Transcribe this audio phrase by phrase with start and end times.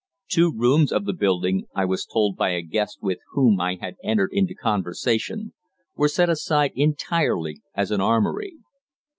[0.27, 3.97] Two rooms of the building, I was told by a guest with whom I had
[4.03, 5.53] entered into conversation,
[5.95, 8.55] were set aside entirely as an armoury.